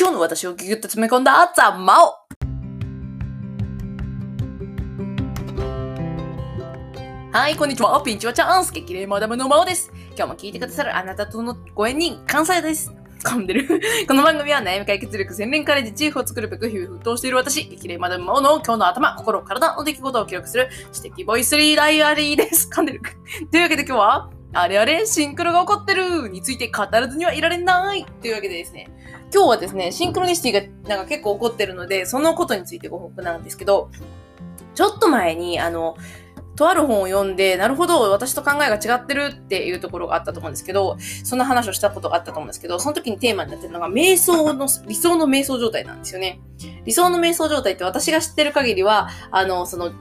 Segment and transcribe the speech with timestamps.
[0.00, 2.14] 今日の私をギュギュッと詰め込んだザ・マオ
[7.30, 8.02] はい、こんにちは。
[8.02, 9.92] ピンチはチャンス激励マダムのマオです。
[10.16, 12.90] 今日も聞いてくださるあなたとのご縁に感謝です。
[13.22, 13.68] 噛んでる。
[14.08, 22.70] この番組は悩み解決力洗練カレッジチーフを作るべく日々奮闘している私、激励マダムマオの今日の頭、心、体の出来事を記録する知的ボイスリーダイアリーです。
[22.72, 23.02] 噛んでる。
[23.52, 28.88] というわけで今日は、あれあれ、シンクロが起こってるについて語らずにはいられないというわけでですね、
[29.32, 30.52] 今日はですね、シンクロニシティ
[30.84, 33.90] がなんか結構起こってるので、そのことについてご報告なんですけど、
[34.74, 35.96] ちょっと前に、あの、
[36.56, 46.40] とある本を読んで、なるほど、私と考えが違ってるっていうところがあったと思うんですけど、そんな話をしたことがあったと思うんですけど、その時にテーマになってるのが、瞑想の、理想の瞑想状態なんですよね。
[46.84, 49.92] 理想の瞑想状態って私が知ってる限りは、あの、その、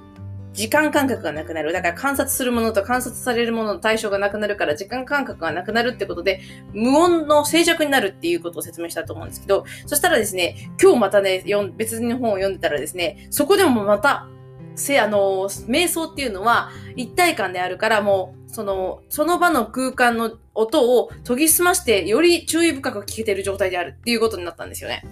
[0.54, 1.72] 時間感覚がなくなる。
[1.72, 6.42] だから観察するものと観察されるものの対象がなくなるから時間感覚がなくなるってことで、
[6.74, 11.44] 無音の静寂になるっていうことを説明したと思うんですけど、そしたらですね、今日またね、
[11.76, 14.28] 別の本を読んでたらですね、そこでもまた、
[14.76, 25.04] せ、あの、瞑想っていうのは一体感であるから、もう、その、その場の空間の音を研ぎ澄まして、より注意深く聞けてる状態であるっていうことになったんですよね。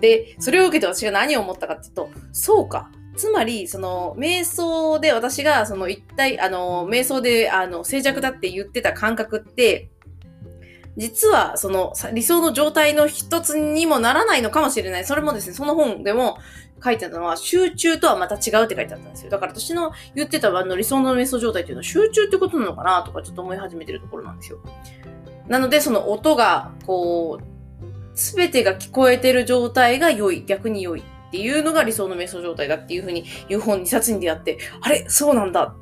[0.00, 2.90] で、それを受けて私が何を思ったかっていうと、そうか。
[3.16, 9.90] つまり、その、瞑想で私が、その一体、あの、瞑想で、あの、静寂だって言ってた感覚って、
[10.96, 15.04] 実は、その、理想の状態の一つにもならないのかもしれない。
[15.04, 16.38] それもですね、その本でも
[16.82, 19.30] 書いてたのは、集中とはまた違うって書いてあったんですよ。
[19.30, 24.58] だから私の言ってたあの理想の瞑想状態っていうのは集中ってことなのかなとかちょっと思い始めてるところなんですよ。
[25.48, 31.02] なので、その音が、こう、すべてが聞こえてる状態が良い、逆に良い
[31.34, 35.74] っていうのが理想の瞑想状態だっていうふうに、いう本2冊に出会って、あれそうなんだ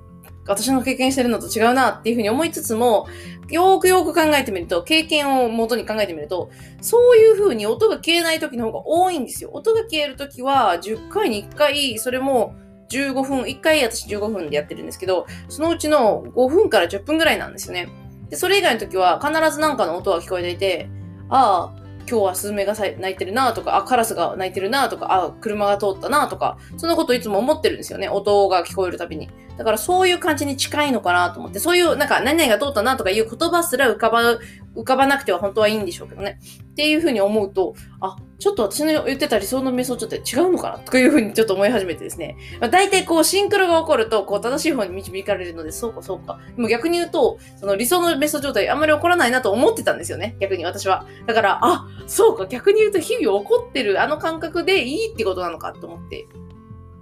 [0.47, 3.07] 私の経験してるのと違うなっていうふうに思いつつも、
[3.51, 9.51] よーくよーく考えてみると、経験を元に考えてみると、そういう風に音が消えない時の方が多いんですよ。
[9.53, 12.55] 音が消える時は、10回に1回、それも
[12.89, 17.91] 15分、1回私15分でやってるんですけど、そのうちの5分から10分ぐらいなんですよね。
[18.31, 20.89] で、それ以外の時は必ず何かの音が聞こえていて、
[21.29, 21.82] ああ、
[22.13, 28.11] 今日はスズメが鳴いてるなとか、あ、カラスが鳴いてるなとか、あ、車が通ったなとか、そんなこといつも思ってるんですよね。
[28.11, 29.31] 音が聞こえるたびに。
[29.57, 34.39] だからそういう感じに近いのかなと思って、そういう、なんか、何々が通ったなとかいう言葉すら浮かば、
[34.75, 36.41] 浮かばなくては本当はいいんでしょうけどね。
[36.73, 42.37] っていうふうに思うと、あ、ちょっと私の言ってた理想の瞑想ちょっと違うのかなというふうにちょっと思い始めてですね。
[42.61, 46.41] まあ、大体こう、シンクロが起こると、こう、正しい方に導かれるので、そうかそうか。
[46.57, 50.37] でも逆に言うと、その理想の瞑想状態あんまり起こらないなと思ってたんですよね。
[50.41, 51.07] 逆に私は。
[51.27, 56.27] だから、あ、そうか、逆に言うと日々起こってるあの感覚でいいってことなのかと思って。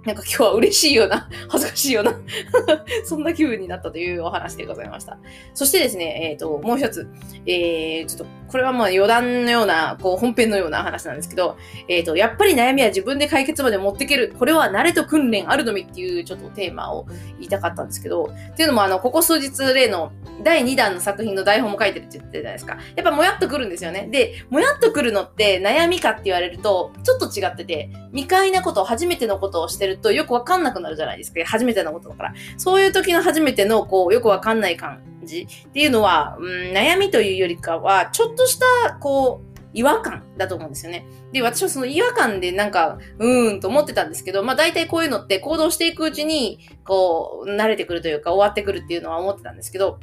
[0.05, 2.19] なんか今日は嬉しいような、 恥ずかしいような
[3.05, 5.17] そんな気分になったというお話でございました。
[5.53, 7.07] そしてですね、えっ、ー、と、もう一つ、
[7.45, 11.57] えー、ちょっと、これはまあ余談のような、こう、本編のような話なんですけど、
[11.87, 14.35] えっ、ー、と、やっぱり悩みは自分で解決まで持っていける。
[14.37, 17.05] これは慣れと訓練あるのみっていうちょっとテーマを
[17.39, 20.11] 言いたかったんですけど、っていうのもあの、ここ数日例の
[20.43, 22.77] 第2弾の作品の台本も書いてるって言ってたじゃないですか。
[22.95, 24.09] やっぱもやっとくるんですよね。
[24.11, 31.39] で、もやっとくるのって悩みかって言われると、ちょっと違ってて、未開なこと、初めてのことをしてるとよくわかんなくなるじゃないですか。
[31.45, 32.33] 初めてのことだから。
[32.57, 41.05] そういう時の初めての、こう、よくわかんない感じっていうのは、うん、悩みというよりかは、ちょっとした、こう、違和感だと思うんですよね。
[41.31, 49.99] で、私はその違和感でなんか、うーんと思ってたんですけど、まあ大体こういうのって行動していくうちに、こう、慣れてくるというか終わってくるっていうのは思ってたんですけど、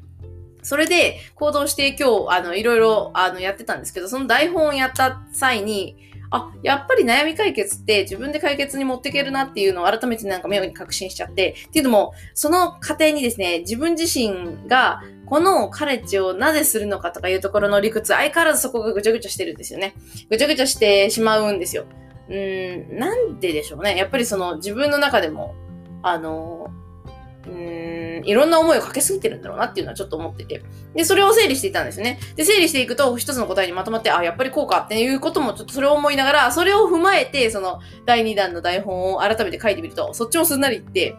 [0.62, 5.96] それで行動して今日、あの、いろいろ、あの、やってたんですけど、その台本をやった際に、
[6.30, 19.94] あ、やっぱり悩み解決って自分で解決に持っていけるなっていうのを改めてなんか妙に確信しちゃって、っていうのも、その過程にですね、自分自身がこのカレッジをなぜするのかとかいうところの理屈、相変わらずそこがぐちゃぐちゃしてるんですよね。
[20.28, 21.84] ぐちゃぐちゃしてしまうんですよ。
[22.28, 23.96] うん、なんででしょうね。
[23.96, 25.54] やっぱりその自分の中でも、
[26.02, 26.70] あの、
[27.46, 27.50] う
[28.24, 30.62] いろんな思いをかけすぎてるんだろうなっていうのはちょっと思ってて。
[30.94, 32.18] で、それを整理していたんですね。
[32.36, 41.16] で、整理していくと一つの答えにまとまって、あ、やっぱりこうかっていうこともちょっとそれを思いながら、それを踏まえて、その第2弾の台本を改めて書いてみると、そっちもすんなりいって、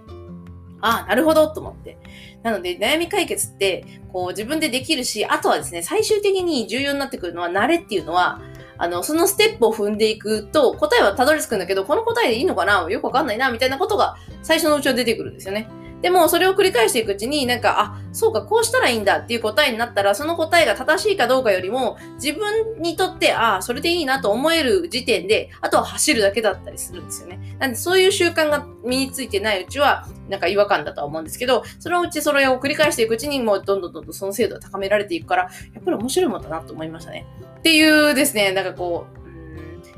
[0.81, 1.97] あなるほどと思って。
[2.41, 8.41] なので、悩み解決って、こう自分でできるし、あとはですね、最終的に重要になってくるのは、慣れっていうのは、
[8.77, 12.87] あの、そのステップを踏んでいくと、答えはたどり着くんだけど、この答えでいいのかな？
[12.89, 15.67] よくわかんないな、みたいなことが最初のうちは出てくるんですよね。
[16.01, 27.55] でも、それを繰り返していくうちに、なんか、あ、そうか、こうしたらいいんだっていう答えになったら、その答えが正しいかどうかよりも、自分にとって、あ、それでいいなと思える時点で、あとは走るだけだったりするんですよね。
[27.59, 35.49] なんで、そういう習慣が身についてないうちは、なんか違和感だとは思うんですけど、そのうちそれを繰り返していくうちに、もうどんどんどんどんその精度が高められていくから、や
[35.81, 37.25] っぱり面白いもんだなと思いましたね。
[37.59, 39.19] っていうですね、なんかこう、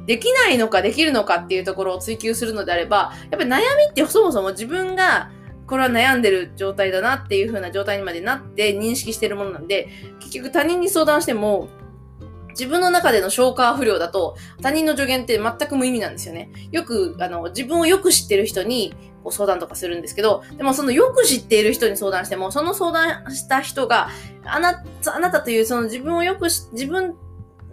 [0.05, 5.29] できないのかできるのかっていうところを追求するのであれば、やっぱり悩みってそもそも自分が
[5.71, 9.87] これは悩んでる状態だなっていう風な状態にまでなって認識してるものなんで、
[10.19, 11.69] 結局他人に相談しても、
[12.49, 16.51] 自分の中での消化不良だと、他人の助言って全く無意味なんですよね。
[16.73, 24.09] よく、あの、自分をよく知ってる人に、こ相談とかするんですけど、でもそのよく知っている人に相談しても、その相談した人が、
[24.43, 27.15] あなた、あなたというその自分をよくし、自分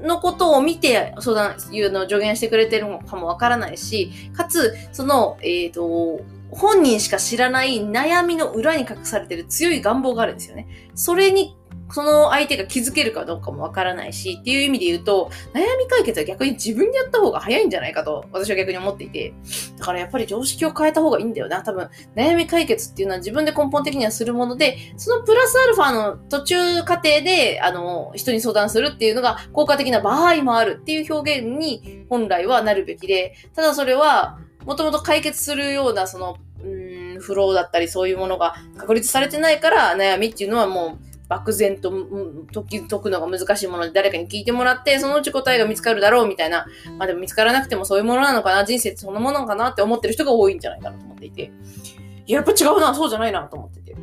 [0.01, 10.67] のことを見て相談、いうのを助言してくれてるのかもわからないし、かつ、その、えっ、ー、と、本人しか知らない悩みの裏に隠されてる強い願望があるんですよね。
[10.95, 11.59] それに
[11.91, 19.33] その相手が気づけるかどうかもわからないし、っていう意味で言うと、悩み解決は逆に自分でやった方が早いんじゃないかと、私は逆に思っていて。
[19.79, 21.63] だからやっぱり常識を変えた方がいいんだよな。
[21.63, 34.39] 多分、悩み解決っていうのは自分で根本的にはするもので、そのプラスアルファの途中過程で、あの、人に相談するっていうのが効果的な場合もあるっていう表現に本来はなるべきで、ただそれは、
[34.69, 46.67] もともと解決するような、その、うん、フローだったりそういうものが確立されてないから悩みっていうのはもう漠然と解くのが難しいもので誰かに聞いてもらって、そのうち答えが見つかるだろうみたいな。
[46.99, 51.51] まあでも見つからなくてもそういうものなのかな、人生ってそのものなのかなって思ってる人が多いんじゃないかなと思っていて。
[52.27, 53.97] やっぱ違うな、そうじゃないなと思ってて。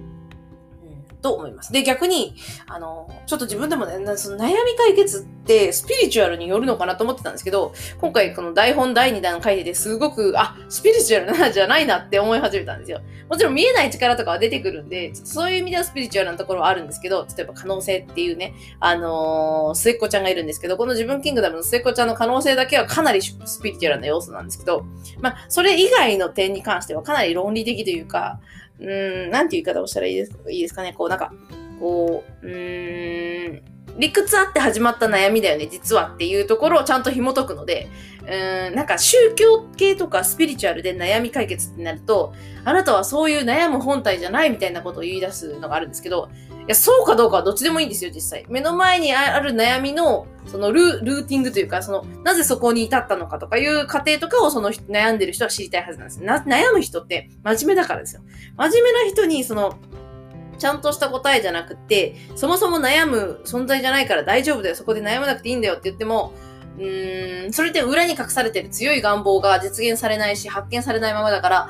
[1.25, 1.73] と思います。
[1.73, 2.35] で、逆に、
[2.67, 13.01] あの、ちょっと自分でもね、その悩み解決ってスピリチュアルによるのかなと思ってたんですけど、今回この台本第2弾書いててすごく、あ、スピリチュアルなじゃないなって思い始めたんですよ。
[13.27, 24.85] もちろん見えない力とかは出てくるんで、そういう意味ではスピリチュアルなところはあるんですけど、例えば可能性っていうね、あのー、末っ子ちゃんがいるんですけど、この自分キングダムの末っ子ちゃんの可能性だけはかなりスピリチュアルな要素なんですけど、
[25.21, 28.39] まあ、それ以外の点に関してはかなり論理的というか、
[28.79, 30.93] うん、なんて言い方をしたらいいですかいいですかね。
[30.93, 31.31] こう、なんか、
[31.79, 33.61] こう、うん、
[33.97, 37.87] 理屈あって始まった悩みだよね、実はっていうところをちゃんと紐解くので、
[38.23, 42.33] うーん、なんか宗教系とかスピリチュアルで悩み解決ってなると、
[42.65, 46.29] あなたはそういう悩む本体じゃないみたいなことを言い出すのがあるんですけど、
[46.67, 48.45] いや、そうかどうかはどっちでもいいんですよ、実際。
[48.49, 58.21] 目の前にある悩みの、そのルルーティングというか、その、なぜそこに至ったのかとかいう過程とかをその悩んでる人は知りたいはずなんですな悩む人って真面目だからですよ。
[58.57, 59.77] 真面目な人に、その、
[60.57, 66.33] ちゃんとした答えじゃなくて、そもそも悩む存在じゃないから大丈夫だよ、そこで悩まなくていいんだよって言っても、
[66.77, 71.69] うーん、それって裏に隠されてる強い願望が実現されないし、発見されないままだから、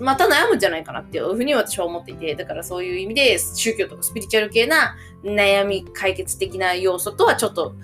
[0.00, 7.74] また悩むんじゃないかなっていうふうに私は思っていて、だからそういう意味で宗教とかスピリチュアル系な悩み解決的な要素とはちょっと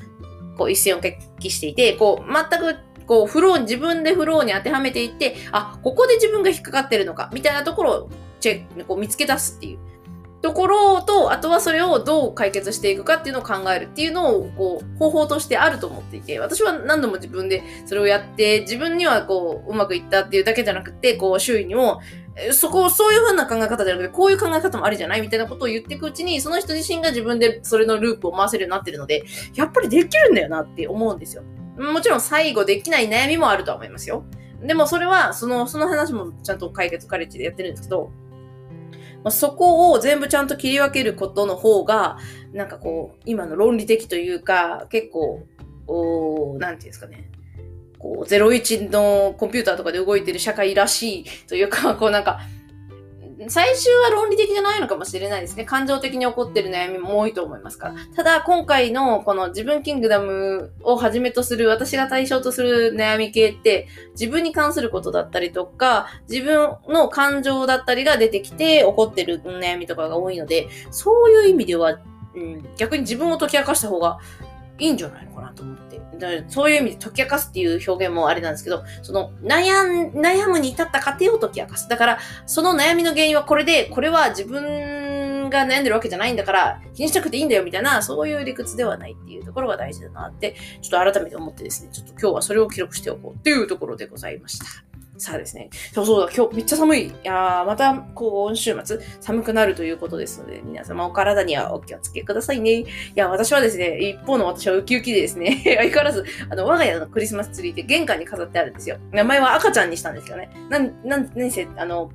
[0.57, 9.79] こう一線を決起していて、こう全くこうフロー、自分でフローに当てはめていって、あ、ここで自分が引っかかってるのか、みたいなところをチェック、こう見つけ出すっていう。
[10.43, 22.01] ところと、あとはそれをどう解決していくかっていうのを考えるっていうのを、こう、方法としてあると思っていて、私は何度も自分でそれをやって、自分にはこう、うまくいったっていうだけじゃなくて、こう、周囲にも、
[22.53, 31.43] そこ、そういう風な考え方じゃなくて、こういう考え方もありじゃないみたいなことを言っていくうちに、その人自身が自分でそれのループを回せるようになってるので、やっぱりできるんだよなって思うんですよ。
[31.77, 34.25] もちろん最後できない悩みもあるとは思いますよ。
[34.63, 38.11] でもそれは、その、その話もちゃんと解決カレッジでやってるんですけど、
[39.23, 42.19] まあ、そこを全部ちゃんと切り分けることの方が、
[42.53, 45.47] なんかこう、今の論理的というか、結構、
[45.87, 47.31] おなんていうんですかね。
[47.99, 52.41] こう、01のコンピューターとかで動いてる社会らしいというか、こうなんか、
[53.49, 55.65] 最終は論理的じゃないのかもしれないですね。
[55.65, 57.95] 感情的に起こってる悩みも多いと思いますから。
[58.15, 71.99] ただ、今回のこの自分キングダムをはじめとする私が対象とする悩み系って、自分に関することだったりとか、自分の感情だったりが出てきて起こってる悩みとかが多いので、そういう意味では、
[72.35, 74.19] うん、逆に自分を解き明かした方が
[74.79, 75.80] いいんじゃないのかなと思って。
[76.49, 81.89] そういう意味で解き明かすっていう表現もあれなんですけど、その悩、悩むに至った過程を解き明かす。
[81.89, 94.90] だから、その悩みの原因はこれで、これは自分が悩んでるわけじゃないんだから、気にしなくていいんだよみたいな、そういう理屈ではないっていうところが大事だなって、ちょっと改めて思ってですね、ちょっと今日はそれを記録しておこうっていうところでございました。
[95.21, 95.69] さあですね。
[95.93, 97.07] そうそうだ、今日めっちゃ寒い。
[97.09, 102.81] いや、また、こう、今週末、寒くなるということですので、皆様お体にはお気をつけくださいね。
[102.81, 108.97] いや、私はですね、一方の私はウキウキでですね、 相変わらず、あの、我が家のクリスマスツリーって玄関に飾ってあるんですよ。
[109.13, 110.51] 名前は赤ちゃんにしたんですよね。
[110.71, 112.11] なん、なん、何せ、あの、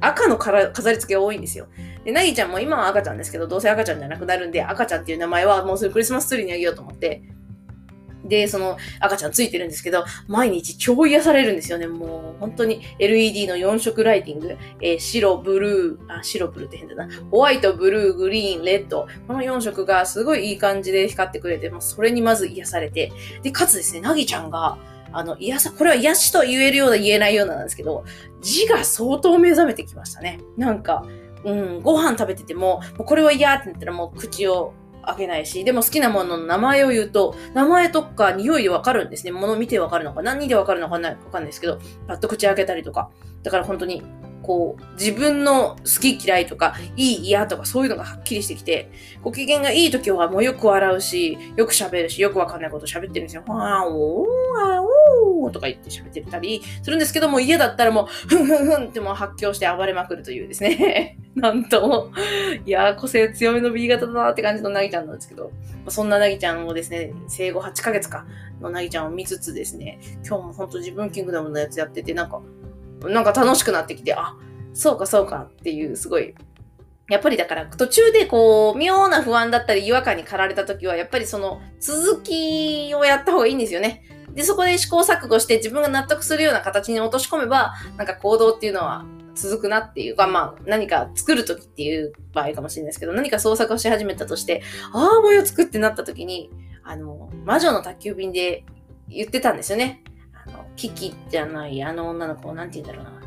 [0.00, 1.66] 赤のから飾り付けが多いんですよ。
[2.04, 7.22] で、なぎちゃんも今は赤ちゃんですけど、どうせ赤ちゃんじゃなくなるんで、赤ちゃんっていう名前はもうすぐクリスマスツリーにあげようと思って、
[8.30, 11.88] で、その赤ちゃんついてるんですけど、毎日超癒されるんですよね。
[11.88, 17.08] もう本当に LED の4色ライティング、えー、白、ブルー、あ、白、ブルーって変だな。
[17.30, 19.08] ホワイト、ブルー、グリーン、レッド。
[19.26, 23.12] この4色がすごいいい感じで光ってくれて、もうそれにまず癒されて。
[23.42, 24.78] で、かつですね、なぎちゃんが、
[25.12, 28.04] あの、癒さ、これは癒しと言えるような言えないようななんですけど、
[28.40, 30.38] 字が相当目覚めてきましたね。
[30.56, 31.04] なんか、
[31.44, 34.72] うん、ご飯食べてても、もうこれは嫌って言ったらもう口を
[35.06, 39.32] 開けないし、でも好きなものの名前を言うと、名前とか匂いでわかるんですね。
[39.32, 43.10] 物見てわかるのか、何でわかるのかわかんないですけど、パッと口開けたりとか。
[43.42, 44.02] だから本当に
[44.42, 48.90] こう、自分の好き嫌いとか、いい嫌とかそういうのがはっきりしてきて、
[49.22, 53.44] ご機嫌がいい時はもうよく笑うし、よく喋るし、よくわかんないこと喋ってるんですよ。
[53.46, 54.82] わーおー、わー
[55.42, 61.18] おーとか言って喋ってたりするんですけども、家だったらもう、ふんふんふんってもう発狂して暴れまくるというですね。
[61.42, 62.10] なんとも、
[62.64, 65.50] いや、個性強めの B 型だなって感じのなぎちゃんなんですけど、
[65.88, 68.26] そんななぎちゃんをですね、生後8ヶ月か。
[68.60, 72.42] のなぎちゃんを見つつですね、今日も本当自分キングダムのやつやってて、なんか、
[73.02, 74.36] なんか楽しくなってきて、あ、
[74.74, 76.34] そうかそうかっていう、すごい、
[77.08, 84.04] やっぱりだから途中でこう、妙な不安だったり違和感に駆られた時は、やっぱりその続きをやった方がいいんですよね。
[84.34, 89.04] で、そこで試行錯誤して自分が納得するような形に落とし込めば、なんか行動っていうのは
[89.40, 96.50] 続くなっていうか、まあ、何か作るときっていう場合かもしれないですけど、何か創作をし始めたとして、ああ、模様作ってなったときに、
[96.82, 98.64] あの、魔女の宅急便で
[99.08, 100.02] 言ってたんですよね。
[100.46, 103.20] あの、キキじゃない、あの女の子、なんて言うんだろうな。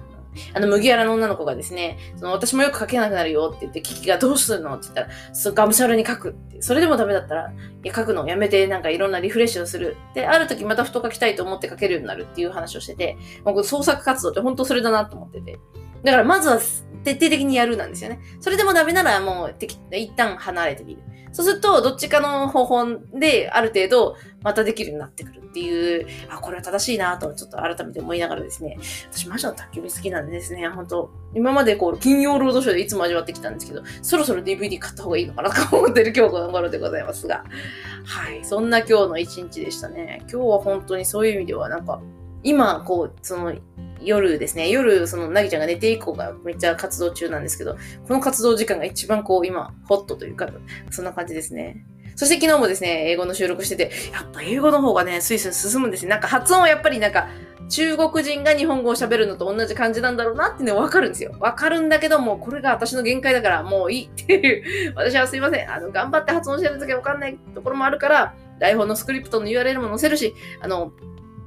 [0.54, 6.62] あの、麦わらの女の子がですね、その、私もよく書けなくなるよって言って、キキがどうするのって言ったら、そう、がむしゃらに書くって。
[6.62, 9.96] それでもダメだったら、いや、書くのをやめて、なんかいろんなリフレッシュをする。
[10.14, 15.60] で、ある時またふと書きたいと思って書けるようになるっていう話をしてて、もう創作活動って本当それだなと思ってて。
[16.04, 16.60] だからまずは
[17.04, 18.20] 徹底的にやるなんですよね。
[18.40, 19.56] それでもダメならもう
[19.92, 21.02] 一旦離れてみる。
[21.34, 22.86] そうすると、どっちかの方法
[23.20, 28.78] である程度またできるようになってくるっていう、あ、これは正しいなとちょっと改めて思いながらですね、
[29.12, 37.44] 私魔女の宅急便好きなんでですね、本当今までこう、金曜ロードショーでいつも味わってきたんですけど、そろそろ DVD 買った方がいいのかなと思ってる今日この頃でございますが、
[38.06, 40.20] はい、そんな今日の一日でしたね。
[40.32, 42.00] 今日は本当にそういう意味ではなんか、
[42.44, 43.54] 今、こう、その、
[44.06, 50.50] 夜ですね、夜、その、なぎちゃんが寝て以降がめっちゃ活動中なんですけど、この活動時間が一番こう、今、ホットというか、
[50.92, 51.86] そんな感じですね。
[52.16, 56.10] そして昨日もですね、英語の収録してて、やっぱ英語の方がね、スイスイ進むんですね。
[56.10, 57.28] なんか発音はやっぱりなんか、
[57.70, 61.36] 中国人が日本語を喋るのと同じ感じなんだろうなってね、わかるんですよ。
[61.40, 64.94] わかるんだけども、これが私の限界だからもういいっていう。
[64.96, 65.72] 私はすいません。
[65.72, 70.92] あの、頑張って発音してるときわかんないところもあるから、台本のスクリプトの URL も載せるし、あの、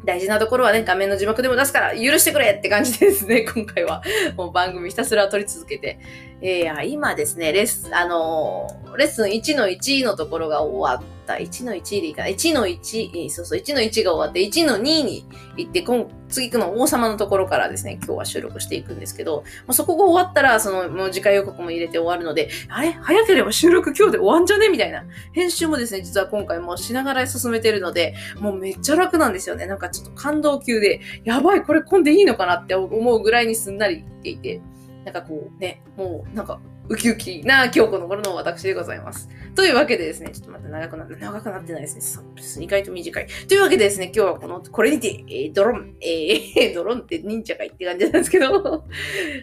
[0.06, 4.02] 大事なところはね、画面の字幕でも出すから許してくれって感じですね、 今回は。
[4.36, 5.98] もう番組ひたすら撮り続けて。
[6.40, 11.15] えー、今ですね、レッスン、あのー、レッスン1の1のところが終わって。
[11.34, 12.22] 1の1でいいか。
[12.22, 22.92] 1の1、そうそう、1の1が終わって、1の2に行って、今、次行くの王様のところからですね、今日は収録していくんですけど、もうそこが終わったら、その、もう次回予告も入れて終わるので、あれ？
[22.92, 24.68] 早ければ収録今日で終わんじゃね？
[24.68, 25.04] みたいな。
[25.32, 29.66] 編集もですね、実は今回もしながら進めてるので、もうめっちゃ楽なんですよね。
[29.66, 34.60] なんかちょっと感動級で、やばい、これ混んでいいのかなって思うぐらいにすんなりいっていて、
[35.04, 39.28] なんかこうね、もうなんかウキウキな今日この頃の私でございます。
[39.54, 42.64] というわけでですね、ちょっとまた長くなって、長くなってないですね。
[42.64, 43.26] 意外と短い。
[43.48, 48.84] というわけでですね、今日はこの、これにて、えー、ドロン、えー、 ドロンって忍者かいって感じなんですけど。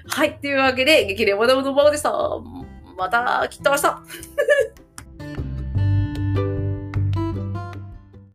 [0.07, 0.39] はい。
[0.39, 2.13] というわけで、激励まだまだまでした。
[2.97, 3.81] また、きっと明日